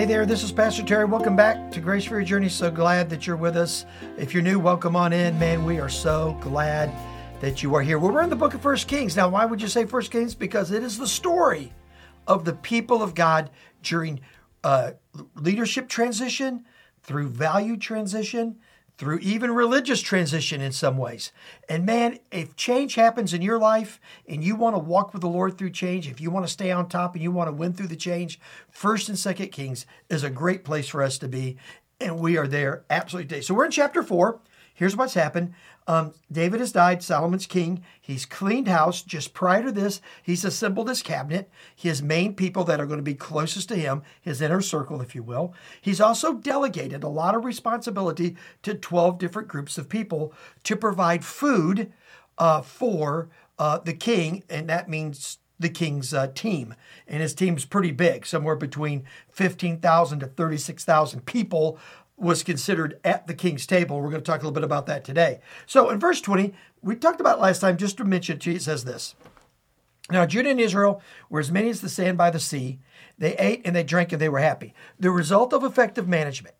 Hey 0.00 0.06
there, 0.06 0.24
this 0.24 0.42
is 0.42 0.50
Pastor 0.50 0.82
Terry. 0.82 1.04
Welcome 1.04 1.36
back 1.36 1.70
to 1.72 1.78
Grace 1.78 2.06
for 2.06 2.14
Your 2.14 2.24
Journey. 2.24 2.48
So 2.48 2.70
glad 2.70 3.10
that 3.10 3.26
you're 3.26 3.36
with 3.36 3.54
us. 3.54 3.84
If 4.16 4.32
you're 4.32 4.42
new, 4.42 4.58
welcome 4.58 4.96
on 4.96 5.12
in. 5.12 5.38
Man, 5.38 5.62
we 5.62 5.78
are 5.78 5.90
so 5.90 6.38
glad 6.40 6.90
that 7.42 7.62
you 7.62 7.74
are 7.74 7.82
here. 7.82 7.98
Well, 7.98 8.10
we're 8.10 8.22
in 8.22 8.30
the 8.30 8.34
book 8.34 8.54
of 8.54 8.62
First 8.62 8.88
Kings. 8.88 9.14
Now, 9.14 9.28
why 9.28 9.44
would 9.44 9.60
you 9.60 9.68
say 9.68 9.84
First 9.84 10.10
Kings? 10.10 10.34
Because 10.34 10.70
it 10.70 10.82
is 10.82 10.96
the 10.96 11.06
story 11.06 11.74
of 12.26 12.46
the 12.46 12.54
people 12.54 13.02
of 13.02 13.14
God 13.14 13.50
during 13.82 14.20
uh, 14.64 14.92
leadership 15.34 15.86
transition, 15.86 16.64
through 17.02 17.28
value 17.28 17.76
transition, 17.76 18.56
through 19.00 19.18
even 19.20 19.50
religious 19.50 20.02
transition 20.02 20.60
in 20.60 20.72
some 20.72 20.98
ways. 20.98 21.32
And 21.70 21.86
man, 21.86 22.18
if 22.30 22.54
change 22.54 22.96
happens 22.96 23.32
in 23.32 23.40
your 23.40 23.58
life 23.58 23.98
and 24.28 24.44
you 24.44 24.54
want 24.54 24.76
to 24.76 24.78
walk 24.78 25.14
with 25.14 25.22
the 25.22 25.26
Lord 25.26 25.56
through 25.56 25.70
change, 25.70 26.06
if 26.06 26.20
you 26.20 26.30
want 26.30 26.46
to 26.46 26.52
stay 26.52 26.70
on 26.70 26.86
top 26.86 27.14
and 27.14 27.22
you 27.22 27.32
want 27.32 27.48
to 27.48 27.52
win 27.56 27.72
through 27.72 27.86
the 27.86 27.96
change, 27.96 28.38
First 28.70 29.08
and 29.08 29.18
Second 29.18 29.52
Kings 29.52 29.86
is 30.10 30.22
a 30.22 30.28
great 30.28 30.64
place 30.64 30.86
for 30.86 31.02
us 31.02 31.16
to 31.16 31.28
be. 31.28 31.56
And 31.98 32.18
we 32.20 32.36
are 32.36 32.46
there 32.46 32.84
absolutely 32.90 33.28
today. 33.28 33.40
So 33.40 33.54
we're 33.54 33.64
in 33.64 33.70
chapter 33.70 34.02
four. 34.02 34.42
Here's 34.80 34.96
what's 34.96 35.12
happened. 35.12 35.52
Um, 35.86 36.14
David 36.32 36.60
has 36.60 36.72
died, 36.72 37.02
Solomon's 37.02 37.44
king. 37.44 37.84
He's 38.00 38.24
cleaned 38.24 38.66
house. 38.66 39.02
Just 39.02 39.34
prior 39.34 39.62
to 39.62 39.70
this, 39.70 40.00
he's 40.22 40.42
assembled 40.42 40.88
his 40.88 41.02
cabinet, 41.02 41.50
his 41.76 42.02
main 42.02 42.34
people 42.34 42.64
that 42.64 42.80
are 42.80 42.86
going 42.86 42.98
to 42.98 43.02
be 43.02 43.12
closest 43.12 43.68
to 43.68 43.76
him, 43.76 44.00
his 44.22 44.40
inner 44.40 44.62
circle, 44.62 45.02
if 45.02 45.14
you 45.14 45.22
will. 45.22 45.52
He's 45.82 46.00
also 46.00 46.32
delegated 46.32 47.02
a 47.02 47.08
lot 47.08 47.34
of 47.34 47.44
responsibility 47.44 48.38
to 48.62 48.72
12 48.72 49.18
different 49.18 49.48
groups 49.48 49.76
of 49.76 49.90
people 49.90 50.32
to 50.64 50.76
provide 50.76 51.26
food 51.26 51.92
uh, 52.38 52.62
for 52.62 53.28
uh, 53.58 53.80
the 53.80 53.92
king, 53.92 54.44
and 54.48 54.66
that 54.70 54.88
means 54.88 55.40
the 55.60 55.68
king's 55.68 56.14
uh, 56.14 56.28
team. 56.28 56.74
And 57.06 57.20
his 57.20 57.34
team's 57.34 57.66
pretty 57.66 57.92
big, 57.92 58.24
somewhere 58.24 58.56
between 58.56 59.04
15,000 59.28 60.20
to 60.20 60.26
36,000 60.26 61.26
people 61.26 61.78
was 62.20 62.42
considered 62.42 63.00
at 63.02 63.26
the 63.26 63.34
king's 63.34 63.66
table. 63.66 64.00
We're 64.00 64.10
going 64.10 64.22
to 64.22 64.30
talk 64.30 64.40
a 64.40 64.44
little 64.44 64.52
bit 64.52 64.64
about 64.64 64.86
that 64.86 65.04
today. 65.04 65.40
So 65.66 65.88
in 65.90 65.98
verse 65.98 66.20
20, 66.20 66.52
we 66.82 66.96
talked 66.96 67.20
about 67.20 67.40
last 67.40 67.60
time, 67.60 67.76
just 67.76 67.96
to 67.96 68.04
mention 68.04 68.38
to 68.38 68.50
you, 68.50 68.56
it 68.56 68.62
says 68.62 68.84
this. 68.84 69.14
Now, 70.10 70.26
Judah 70.26 70.50
and 70.50 70.60
Israel 70.60 71.00
were 71.28 71.40
as 71.40 71.50
many 71.50 71.70
as 71.70 71.80
the 71.80 71.88
sand 71.88 72.18
by 72.18 72.30
the 72.30 72.40
sea. 72.40 72.80
They 73.18 73.36
ate 73.36 73.62
and 73.64 73.74
they 73.74 73.84
drank 73.84 74.12
and 74.12 74.20
they 74.20 74.28
were 74.28 74.40
happy. 74.40 74.74
The 74.98 75.10
result 75.10 75.52
of 75.52 75.64
effective 75.64 76.08
management, 76.08 76.56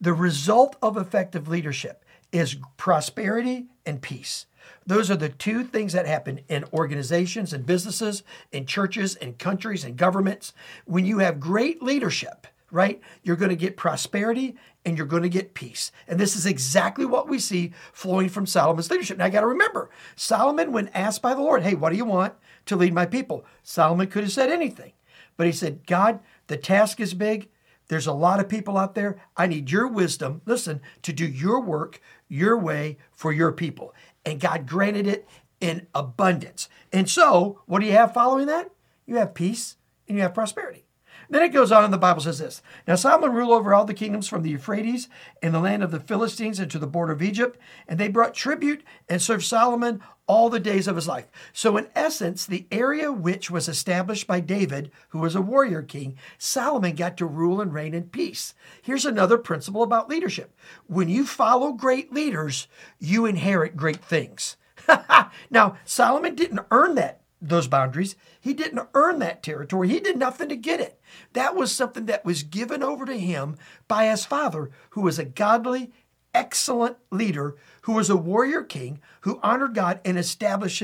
the 0.00 0.12
result 0.12 0.76
of 0.82 0.96
effective 0.96 1.48
leadership 1.48 2.04
is 2.30 2.56
prosperity 2.76 3.66
and 3.84 4.00
peace. 4.00 4.46
Those 4.86 5.10
are 5.10 5.16
the 5.16 5.28
two 5.28 5.64
things 5.64 5.92
that 5.92 6.06
happen 6.06 6.40
in 6.48 6.64
organizations 6.72 7.52
and 7.52 7.66
businesses, 7.66 8.22
in 8.52 8.66
churches, 8.66 9.16
and 9.16 9.38
countries, 9.38 9.84
and 9.84 9.96
governments. 9.96 10.52
When 10.84 11.04
you 11.04 11.18
have 11.18 11.40
great 11.40 11.82
leadership, 11.82 12.46
right, 12.70 13.00
you're 13.22 13.36
going 13.36 13.50
to 13.50 13.56
get 13.56 13.76
prosperity 13.76 14.56
and 14.84 14.96
you're 14.96 15.06
going 15.06 15.22
to 15.22 15.28
get 15.28 15.54
peace. 15.54 15.92
And 16.08 16.18
this 16.18 16.36
is 16.36 16.46
exactly 16.46 17.04
what 17.04 17.28
we 17.28 17.38
see 17.38 17.72
flowing 17.92 18.28
from 18.28 18.46
Solomon's 18.46 18.90
leadership. 18.90 19.18
Now, 19.18 19.26
I 19.26 19.30
got 19.30 19.40
to 19.40 19.46
remember, 19.46 19.90
Solomon, 20.16 20.72
when 20.72 20.88
asked 20.88 21.22
by 21.22 21.34
the 21.34 21.42
Lord, 21.42 21.62
hey, 21.62 21.74
what 21.74 21.90
do 21.90 21.96
you 21.96 22.04
want 22.04 22.34
to 22.66 22.76
lead 22.76 22.94
my 22.94 23.06
people? 23.06 23.44
Solomon 23.62 24.06
could 24.06 24.24
have 24.24 24.32
said 24.32 24.50
anything. 24.50 24.92
But 25.36 25.46
he 25.46 25.52
said, 25.52 25.86
God, 25.86 26.20
the 26.46 26.56
task 26.56 27.00
is 27.00 27.14
big. 27.14 27.48
There's 27.88 28.06
a 28.06 28.12
lot 28.12 28.40
of 28.40 28.48
people 28.48 28.78
out 28.78 28.94
there. 28.94 29.20
I 29.36 29.46
need 29.46 29.70
your 29.70 29.88
wisdom, 29.88 30.42
listen, 30.46 30.80
to 31.02 31.12
do 31.12 31.26
your 31.26 31.60
work 31.60 32.00
your 32.28 32.56
way 32.56 32.96
for 33.12 33.32
your 33.32 33.52
people. 33.52 33.94
And 34.24 34.40
God 34.40 34.66
granted 34.66 35.06
it 35.06 35.28
in 35.60 35.86
abundance. 35.94 36.68
And 36.92 37.10
so, 37.10 37.60
what 37.66 37.80
do 37.80 37.86
you 37.86 37.92
have 37.92 38.14
following 38.14 38.46
that? 38.46 38.70
You 39.06 39.16
have 39.16 39.34
peace 39.34 39.76
and 40.08 40.16
you 40.16 40.22
have 40.22 40.32
prosperity. 40.32 40.84
Then 41.30 41.44
it 41.44 41.52
goes 41.52 41.70
on, 41.70 41.84
and 41.84 41.92
the 41.92 41.98
Bible 41.98 42.20
says 42.20 42.40
this 42.40 42.60
Now 42.88 42.96
Solomon 42.96 43.32
ruled 43.32 43.52
over 43.52 43.72
all 43.72 43.84
the 43.84 43.94
kingdoms 43.94 44.26
from 44.26 44.42
the 44.42 44.50
Euphrates 44.50 45.08
and 45.40 45.54
the 45.54 45.60
land 45.60 45.84
of 45.84 45.92
the 45.92 46.00
Philistines 46.00 46.58
and 46.58 46.68
to 46.72 46.78
the 46.78 46.88
border 46.88 47.12
of 47.12 47.22
Egypt, 47.22 47.58
and 47.86 47.98
they 47.98 48.08
brought 48.08 48.34
tribute 48.34 48.82
and 49.08 49.22
served 49.22 49.44
Solomon 49.44 50.02
all 50.26 50.50
the 50.50 50.58
days 50.58 50.88
of 50.88 50.96
his 50.96 51.06
life. 51.06 51.26
So, 51.52 51.76
in 51.76 51.86
essence, 51.94 52.44
the 52.44 52.66
area 52.72 53.12
which 53.12 53.48
was 53.48 53.68
established 53.68 54.26
by 54.26 54.40
David, 54.40 54.90
who 55.10 55.20
was 55.20 55.36
a 55.36 55.40
warrior 55.40 55.82
king, 55.82 56.16
Solomon 56.36 56.96
got 56.96 57.16
to 57.18 57.26
rule 57.26 57.60
and 57.60 57.72
reign 57.72 57.94
in 57.94 58.04
peace. 58.04 58.54
Here's 58.82 59.04
another 59.04 59.38
principle 59.38 59.84
about 59.84 60.08
leadership 60.08 60.52
when 60.88 61.08
you 61.08 61.24
follow 61.24 61.72
great 61.72 62.12
leaders, 62.12 62.66
you 62.98 63.24
inherit 63.24 63.76
great 63.76 64.04
things. 64.04 64.56
now, 65.50 65.76
Solomon 65.84 66.34
didn't 66.34 66.66
earn 66.72 66.96
that 66.96 67.19
those 67.40 67.68
boundaries. 67.68 68.16
He 68.40 68.54
didn't 68.54 68.88
earn 68.94 69.18
that 69.20 69.42
territory. 69.42 69.88
He 69.88 70.00
did 70.00 70.16
nothing 70.16 70.48
to 70.48 70.56
get 70.56 70.80
it. 70.80 71.00
That 71.32 71.54
was 71.54 71.72
something 71.72 72.06
that 72.06 72.24
was 72.24 72.42
given 72.42 72.82
over 72.82 73.04
to 73.04 73.18
him 73.18 73.56
by 73.88 74.06
his 74.06 74.24
father, 74.24 74.70
who 74.90 75.02
was 75.02 75.18
a 75.18 75.24
godly, 75.24 75.90
excellent 76.34 76.96
leader, 77.10 77.56
who 77.82 77.92
was 77.92 78.10
a 78.10 78.16
warrior 78.16 78.62
king, 78.62 79.00
who 79.22 79.40
honored 79.42 79.74
God 79.74 80.00
and 80.04 80.18
established 80.18 80.82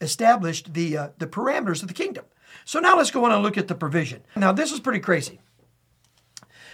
established 0.00 0.74
the 0.74 0.96
uh, 0.96 1.08
the 1.18 1.26
parameters 1.26 1.82
of 1.82 1.88
the 1.88 1.94
kingdom. 1.94 2.24
So 2.64 2.80
now 2.80 2.96
let's 2.96 3.10
go 3.10 3.24
on 3.24 3.32
and 3.32 3.42
look 3.42 3.58
at 3.58 3.68
the 3.68 3.74
provision. 3.74 4.22
Now 4.36 4.52
this 4.52 4.72
is 4.72 4.80
pretty 4.80 5.00
crazy. 5.00 5.40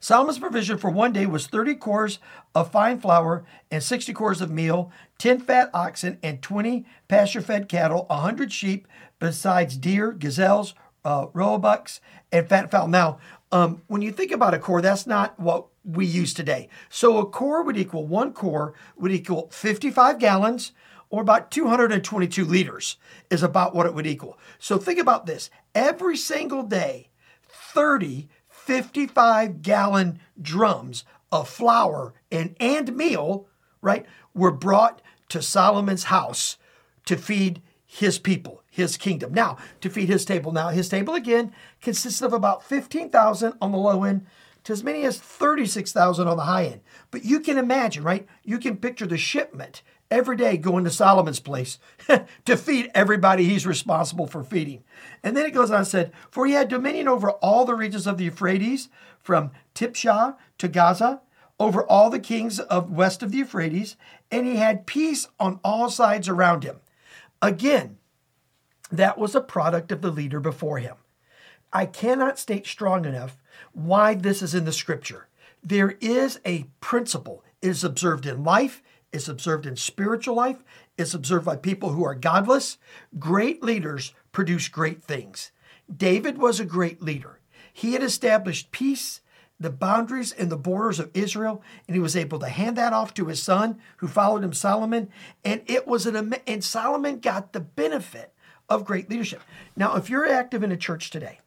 Solomon's 0.00 0.38
provision 0.38 0.78
for 0.78 0.90
one 0.90 1.12
day 1.12 1.26
was 1.26 1.46
30 1.46 1.74
cores 1.76 2.18
of 2.54 2.70
fine 2.70 2.98
flour 2.98 3.44
and 3.70 3.82
60 3.82 4.12
cores 4.12 4.40
of 4.40 4.50
meal, 4.50 4.90
10 5.18 5.40
fat 5.40 5.70
oxen, 5.72 6.18
and 6.22 6.42
20 6.42 6.84
pasture 7.08 7.40
fed 7.40 7.68
cattle, 7.68 8.06
100 8.08 8.52
sheep, 8.52 8.86
besides 9.18 9.76
deer, 9.76 10.12
gazelles, 10.12 10.74
uh, 11.04 11.26
roebucks, 11.32 12.00
and 12.32 12.48
fat 12.48 12.70
fowl. 12.70 12.88
Now, 12.88 13.18
um, 13.52 13.82
when 13.86 14.02
you 14.02 14.10
think 14.10 14.32
about 14.32 14.54
a 14.54 14.58
core, 14.58 14.82
that's 14.82 15.06
not 15.06 15.38
what 15.38 15.66
we 15.84 16.04
use 16.04 16.34
today. 16.34 16.68
So 16.88 17.18
a 17.18 17.26
core 17.26 17.62
would 17.62 17.76
equal 17.76 18.06
one 18.06 18.32
core 18.32 18.74
would 18.96 19.12
equal 19.12 19.48
55 19.50 20.18
gallons 20.18 20.72
or 21.08 21.22
about 21.22 21.50
222 21.52 22.44
liters 22.44 22.96
is 23.30 23.42
about 23.42 23.74
what 23.74 23.86
it 23.86 23.94
would 23.94 24.06
equal. 24.06 24.38
So 24.58 24.78
think 24.78 24.98
about 24.98 25.26
this. 25.26 25.50
Every 25.74 26.16
single 26.16 26.64
day, 26.64 27.10
30 27.48 28.28
55 28.66 29.62
gallon 29.62 30.18
drums 30.42 31.04
of 31.30 31.48
flour 31.48 32.14
and, 32.32 32.56
and 32.58 32.96
meal, 32.96 33.46
right, 33.80 34.04
were 34.34 34.50
brought 34.50 35.00
to 35.28 35.40
Solomon's 35.40 36.04
house 36.04 36.58
to 37.04 37.16
feed 37.16 37.62
his 37.86 38.18
people, 38.18 38.64
his 38.68 38.96
kingdom. 38.96 39.32
Now, 39.32 39.56
to 39.80 39.88
feed 39.88 40.08
his 40.08 40.24
table. 40.24 40.50
Now, 40.50 40.70
his 40.70 40.88
table 40.88 41.14
again 41.14 41.52
consists 41.80 42.20
of 42.22 42.32
about 42.32 42.64
15,000 42.64 43.54
on 43.62 43.70
the 43.70 43.78
low 43.78 44.02
end 44.02 44.26
to 44.64 44.72
as 44.72 44.82
many 44.82 45.04
as 45.04 45.20
36,000 45.20 46.26
on 46.26 46.36
the 46.36 46.42
high 46.42 46.64
end. 46.64 46.80
But 47.12 47.24
you 47.24 47.38
can 47.38 47.58
imagine, 47.58 48.02
right? 48.02 48.26
You 48.42 48.58
can 48.58 48.78
picture 48.78 49.06
the 49.06 49.16
shipment 49.16 49.82
every 50.10 50.36
day 50.36 50.56
going 50.56 50.84
to 50.84 50.90
Solomon's 50.90 51.40
place 51.40 51.78
to 52.44 52.56
feed 52.56 52.90
everybody 52.94 53.44
he's 53.44 53.66
responsible 53.66 54.26
for 54.26 54.44
feeding. 54.44 54.84
And 55.22 55.36
then 55.36 55.46
it 55.46 55.54
goes 55.54 55.70
on 55.70 55.78
and 55.78 55.86
said, 55.86 56.12
For 56.30 56.46
he 56.46 56.52
had 56.52 56.68
dominion 56.68 57.08
over 57.08 57.30
all 57.30 57.64
the 57.64 57.74
regions 57.74 58.06
of 58.06 58.18
the 58.18 58.24
Euphrates, 58.24 58.88
from 59.20 59.50
Tiphsah 59.74 60.36
to 60.58 60.68
Gaza, 60.68 61.20
over 61.58 61.84
all 61.84 62.10
the 62.10 62.18
kings 62.18 62.60
of 62.60 62.92
west 62.92 63.22
of 63.22 63.32
the 63.32 63.38
Euphrates, 63.38 63.96
and 64.30 64.46
he 64.46 64.56
had 64.56 64.86
peace 64.86 65.26
on 65.40 65.58
all 65.64 65.90
sides 65.90 66.28
around 66.28 66.62
him. 66.62 66.76
Again, 67.42 67.98
that 68.90 69.18
was 69.18 69.34
a 69.34 69.40
product 69.40 69.90
of 69.90 70.02
the 70.02 70.10
leader 70.10 70.38
before 70.38 70.78
him. 70.78 70.96
I 71.72 71.86
cannot 71.86 72.38
state 72.38 72.66
strong 72.66 73.04
enough 73.04 73.42
why 73.72 74.14
this 74.14 74.42
is 74.42 74.54
in 74.54 74.64
the 74.64 74.72
scripture. 74.72 75.28
There 75.62 75.96
is 76.00 76.38
a 76.44 76.66
principle. 76.80 77.42
It 77.60 77.68
is 77.68 77.84
observed 77.84 78.26
in 78.26 78.44
life, 78.44 78.82
it's 79.12 79.28
observed 79.28 79.66
in 79.66 79.76
spiritual 79.76 80.34
life, 80.34 80.62
it's 80.98 81.14
observed 81.14 81.46
by 81.46 81.56
people 81.56 81.90
who 81.90 82.04
are 82.04 82.14
godless. 82.14 82.78
Great 83.18 83.62
leaders 83.62 84.14
produce 84.32 84.68
great 84.68 85.02
things. 85.02 85.52
David 85.94 86.38
was 86.38 86.60
a 86.60 86.64
great 86.64 87.02
leader. 87.02 87.40
He 87.72 87.92
had 87.92 88.02
established 88.02 88.72
peace, 88.72 89.20
the 89.60 89.70
boundaries 89.70 90.32
and 90.32 90.50
the 90.50 90.56
borders 90.56 90.98
of 90.98 91.10
Israel, 91.14 91.62
and 91.86 91.94
he 91.94 92.00
was 92.00 92.16
able 92.16 92.38
to 92.40 92.48
hand 92.48 92.76
that 92.76 92.92
off 92.92 93.14
to 93.14 93.26
his 93.26 93.42
son, 93.42 93.78
who 93.98 94.08
followed 94.08 94.44
him, 94.44 94.52
Solomon. 94.52 95.08
And 95.44 95.62
it 95.66 95.86
was 95.86 96.06
an 96.06 96.34
and 96.46 96.64
Solomon 96.64 97.20
got 97.20 97.52
the 97.52 97.60
benefit 97.60 98.34
of 98.68 98.84
great 98.84 99.08
leadership. 99.08 99.42
Now, 99.76 99.96
if 99.96 100.10
you're 100.10 100.28
active 100.28 100.62
in 100.62 100.72
a 100.72 100.76
church 100.76 101.10
today, 101.10 101.40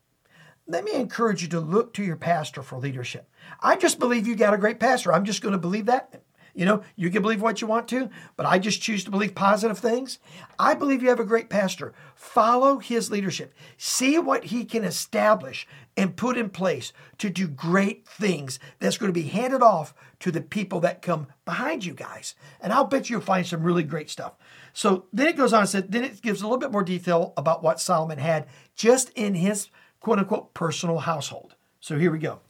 let 0.67 0.83
me 0.83 0.94
encourage 0.94 1.41
you 1.41 1.47
to 1.50 1.59
look 1.59 1.94
to 1.95 2.03
your 2.03 2.15
pastor 2.15 2.62
for 2.62 2.77
leadership. 2.77 3.27
I 3.59 3.75
just 3.75 4.00
believe 4.00 4.27
you 4.27 4.35
got 4.35 4.53
a 4.53 4.57
great 4.57 4.79
pastor. 4.79 5.12
I'm 5.12 5.25
just 5.25 5.41
going 5.41 5.53
to 5.53 5.57
believe 5.57 5.88
that. 5.88 6.21
You 6.54 6.66
know, 6.66 6.84
you 6.96 7.10
can 7.10 7.22
believe 7.22 7.42
what 7.42 7.62
you 7.62 7.68
want 7.68 7.88
to, 7.90 8.10
but 8.36 8.46
I 8.46 8.60
just 8.60 8.81
choose 8.81 9.04
to 9.04 9.12
believe 9.12 9.36
positive 9.36 9.78
things. 9.78 10.19
I 10.57 10.74
believe 10.74 11.01
you 11.01 11.10
have 11.10 11.19
a 11.19 11.25
great 11.25 11.50
pastor. 11.50 11.94
Follow 12.16 12.80
his 12.80 13.12
leadership. 13.12 13.54
See 13.78 14.18
what 14.18 14.46
he 14.46 14.66
can 14.66 14.84
establish 14.84 15.68
and 15.96 16.16
put 16.16 16.38
in 16.38 16.50
place 16.50 16.94
to 17.18 17.30
do 17.30 17.48
great 17.48 18.07
things 18.07 18.60
that's 18.80 18.98
going 18.98 19.13
to 19.13 19.19
be 19.19 19.28
handed 19.28 19.62
off 19.62 19.94
to 20.19 20.31
the 20.31 20.42
people 20.42 20.80
that 20.81 21.01
come 21.01 21.28
behind 21.46 21.86
you 21.86 21.94
guys. 21.94 22.36
And 22.62 22.74
I'll 22.74 22.86
bet 22.86 23.10
you'll 23.10 23.22
find 23.22 23.46
some 23.46 23.63
really 23.63 23.84
great 23.84 24.10
stuff. 24.10 24.34
So 24.74 25.06
then 25.13 25.28
it 25.28 25.38
goes 25.38 25.54
on 25.54 25.62
and 25.62 25.69
said, 25.69 25.92
then 25.92 26.04
it 26.04 26.22
gives 26.22 26.42
a 26.42 26.46
little 26.46 26.57
bit 26.57 26.72
more 26.72 26.84
detail 26.84 27.34
about 27.38 27.63
what 27.63 27.80
Solomon 27.80 28.18
had 28.18 28.48
just 28.75 29.10
in 29.12 29.36
his 29.36 29.69
quote 30.00 30.19
unquote 30.19 30.54
personal 30.54 31.00
household. 31.00 31.56
So 31.80 31.98
here 31.98 32.12
we 32.12 32.19
go. 32.19 32.42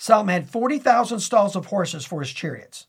Solomon 0.00 0.32
had 0.32 0.48
40,000 0.48 1.20
stalls 1.20 1.54
of 1.54 1.66
horses 1.66 2.06
for 2.06 2.20
his 2.20 2.32
chariots. 2.32 2.86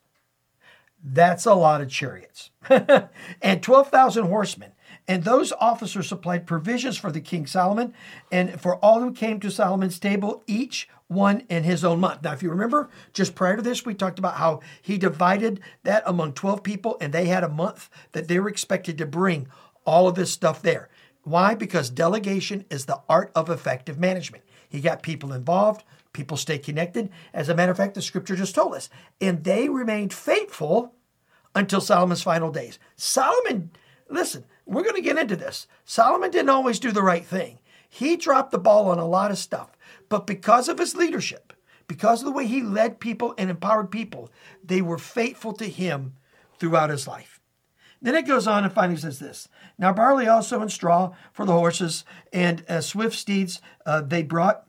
That's 1.03 1.45
a 1.45 1.53
lot 1.53 1.81
of 1.81 1.89
chariots. 1.89 2.51
and 3.41 3.61
12,000 3.61 4.27
horsemen. 4.27 4.71
And 5.09 5.25
those 5.25 5.51
officers 5.59 6.07
supplied 6.07 6.47
provisions 6.47 6.97
for 6.97 7.11
the 7.11 7.19
king 7.19 7.45
Solomon 7.45 7.93
and 8.31 8.61
for 8.61 8.77
all 8.77 9.01
who 9.01 9.11
came 9.11 9.41
to 9.41 9.51
Solomon's 9.51 9.99
table, 9.99 10.41
each 10.47 10.87
one 11.07 11.43
in 11.49 11.63
his 11.65 11.83
own 11.83 11.99
month. 11.99 12.23
Now, 12.23 12.31
if 12.31 12.41
you 12.41 12.49
remember, 12.49 12.89
just 13.11 13.35
prior 13.35 13.57
to 13.57 13.61
this, 13.61 13.85
we 13.85 13.93
talked 13.93 14.19
about 14.19 14.35
how 14.35 14.61
he 14.81 14.97
divided 14.97 15.59
that 15.83 16.03
among 16.05 16.31
12 16.31 16.63
people, 16.63 16.95
and 17.01 17.11
they 17.11 17.25
had 17.25 17.43
a 17.43 17.49
month 17.49 17.89
that 18.13 18.29
they 18.29 18.39
were 18.39 18.47
expected 18.47 18.97
to 18.99 19.05
bring 19.05 19.49
all 19.85 20.07
of 20.07 20.15
this 20.15 20.31
stuff 20.31 20.61
there. 20.61 20.87
Why? 21.23 21.55
Because 21.55 21.89
delegation 21.89 22.63
is 22.69 22.85
the 22.85 23.01
art 23.09 23.33
of 23.35 23.49
effective 23.49 23.99
management. 23.99 24.45
He 24.69 24.79
got 24.79 25.03
people 25.03 25.33
involved, 25.33 25.83
people 26.13 26.37
stay 26.37 26.57
connected. 26.57 27.09
As 27.33 27.49
a 27.49 27.55
matter 27.55 27.71
of 27.71 27.77
fact, 27.77 27.95
the 27.95 28.01
scripture 28.01 28.35
just 28.35 28.55
told 28.55 28.73
us. 28.73 28.89
And 29.19 29.43
they 29.43 29.69
remained 29.69 30.13
faithful 30.13 30.93
until 31.55 31.81
Solomon's 31.81 32.23
final 32.23 32.51
days. 32.51 32.79
Solomon, 32.95 33.71
listen, 34.09 34.45
we're 34.65 34.83
going 34.83 34.95
to 34.95 35.01
get 35.01 35.17
into 35.17 35.35
this. 35.35 35.67
Solomon 35.85 36.31
didn't 36.31 36.49
always 36.49 36.79
do 36.79 36.91
the 36.91 37.03
right 37.03 37.25
thing. 37.25 37.59
He 37.89 38.15
dropped 38.15 38.51
the 38.51 38.57
ball 38.57 38.89
on 38.89 38.99
a 38.99 39.07
lot 39.07 39.31
of 39.31 39.37
stuff. 39.37 39.71
But 40.07 40.27
because 40.27 40.69
of 40.69 40.79
his 40.79 40.95
leadership, 40.95 41.53
because 41.87 42.21
of 42.21 42.25
the 42.25 42.31
way 42.31 42.47
he 42.47 42.61
led 42.61 43.01
people 43.01 43.33
and 43.37 43.49
empowered 43.49 43.91
people, 43.91 44.31
they 44.63 44.81
were 44.81 44.97
faithful 44.97 45.53
to 45.53 45.65
him 45.65 46.13
throughout 46.57 46.89
his 46.89 47.07
life. 47.07 47.41
Then 48.01 48.15
it 48.15 48.25
goes 48.25 48.47
on 48.47 48.63
and 48.63 48.73
finally 48.73 48.97
says 48.97 49.19
this 49.19 49.47
Now, 49.77 49.93
barley 49.93 50.27
also 50.27 50.61
and 50.61 50.71
straw 50.71 51.13
for 51.33 51.45
the 51.45 51.53
horses 51.53 52.03
and 52.33 52.63
uh, 52.67 52.81
swift 52.81 53.15
steeds 53.15 53.61
uh, 53.85 54.01
they 54.01 54.23
brought 54.23 54.65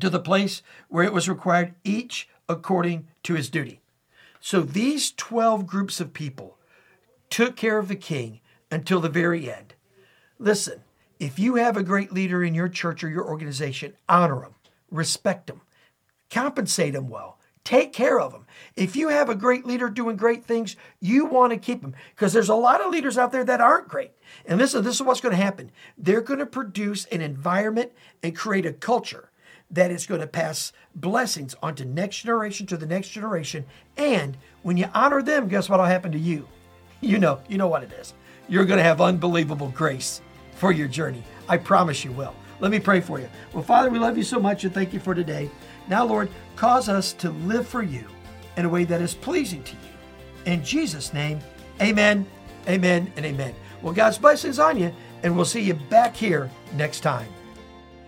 to 0.00 0.10
the 0.10 0.20
place 0.20 0.62
where 0.88 1.04
it 1.04 1.12
was 1.12 1.28
required, 1.28 1.74
each 1.84 2.28
according 2.48 3.08
to 3.22 3.34
his 3.34 3.50
duty. 3.50 3.80
So 4.40 4.60
these 4.62 5.12
12 5.12 5.66
groups 5.66 6.00
of 6.00 6.12
people 6.12 6.56
took 7.30 7.56
care 7.56 7.78
of 7.78 7.88
the 7.88 7.96
king 7.96 8.40
until 8.70 9.00
the 9.00 9.08
very 9.08 9.50
end. 9.50 9.74
Listen, 10.38 10.82
if 11.18 11.38
you 11.38 11.56
have 11.56 11.76
a 11.76 11.82
great 11.82 12.12
leader 12.12 12.42
in 12.42 12.54
your 12.54 12.68
church 12.68 13.02
or 13.02 13.08
your 13.08 13.26
organization, 13.26 13.94
honor 14.08 14.40
them, 14.40 14.54
respect 14.90 15.48
them, 15.48 15.60
compensate 16.30 16.92
them 16.92 17.08
well, 17.08 17.38
take 17.64 17.92
care 17.92 18.20
of 18.20 18.32
them. 18.32 18.46
If 18.76 18.94
you 18.94 19.08
have 19.08 19.28
a 19.28 19.34
great 19.34 19.66
leader 19.66 19.90
doing 19.90 20.16
great 20.16 20.44
things, 20.44 20.76
you 21.00 21.26
want 21.26 21.52
to 21.52 21.58
keep 21.58 21.82
them 21.82 21.94
because 22.14 22.32
there's 22.32 22.48
a 22.48 22.54
lot 22.54 22.80
of 22.80 22.92
leaders 22.92 23.18
out 23.18 23.32
there 23.32 23.44
that 23.44 23.60
aren't 23.60 23.88
great. 23.88 24.12
And 24.46 24.58
listen, 24.58 24.84
this 24.84 24.94
is 24.94 25.02
what's 25.02 25.20
going 25.20 25.36
to 25.36 25.42
happen. 25.42 25.70
They're 25.96 26.20
going 26.20 26.38
to 26.38 26.46
produce 26.46 27.04
an 27.06 27.20
environment 27.20 27.92
and 28.22 28.36
create 28.36 28.64
a 28.64 28.72
culture 28.72 29.30
that 29.70 29.90
is 29.90 30.06
going 30.06 30.20
to 30.20 30.26
pass 30.26 30.72
blessings 30.94 31.54
onto 31.62 31.84
next 31.84 32.18
generation 32.18 32.66
to 32.66 32.76
the 32.76 32.86
next 32.86 33.10
generation. 33.10 33.64
And 33.96 34.36
when 34.62 34.76
you 34.76 34.88
honor 34.94 35.22
them, 35.22 35.48
guess 35.48 35.68
what'll 35.68 35.86
happen 35.86 36.12
to 36.12 36.18
you? 36.18 36.46
You 37.00 37.18
know, 37.18 37.40
you 37.48 37.58
know 37.58 37.68
what 37.68 37.84
it 37.84 37.92
is. 37.92 38.12
You're 38.48 38.64
going 38.64 38.78
to 38.78 38.82
have 38.82 39.00
unbelievable 39.00 39.68
grace 39.68 40.20
for 40.56 40.72
your 40.72 40.88
journey. 40.88 41.22
I 41.48 41.58
promise 41.58 42.04
you 42.04 42.10
will. 42.10 42.34
Let 42.58 42.72
me 42.72 42.80
pray 42.80 43.00
for 43.00 43.20
you. 43.20 43.28
Well, 43.52 43.62
Father, 43.62 43.88
we 43.88 44.00
love 44.00 44.16
you 44.16 44.24
so 44.24 44.40
much 44.40 44.64
and 44.64 44.74
thank 44.74 44.92
you 44.92 44.98
for 44.98 45.14
today. 45.14 45.48
Now, 45.86 46.04
Lord, 46.04 46.28
cause 46.56 46.88
us 46.88 47.12
to 47.12 47.30
live 47.30 47.68
for 47.68 47.84
you 47.84 48.04
in 48.56 48.64
a 48.64 48.68
way 48.68 48.82
that 48.82 49.00
is 49.00 49.14
pleasing 49.14 49.62
to 49.62 49.72
you. 49.72 50.52
In 50.52 50.64
Jesus' 50.64 51.14
name, 51.14 51.38
amen, 51.80 52.26
amen, 52.68 53.12
and 53.16 53.24
amen. 53.24 53.54
Well, 53.80 53.94
God's 53.94 54.18
blessings 54.18 54.58
on 54.58 54.76
you, 54.76 54.92
and 55.22 55.36
we'll 55.36 55.44
see 55.44 55.60
you 55.60 55.74
back 55.74 56.16
here 56.16 56.50
next 56.74 57.00
time. 57.00 57.28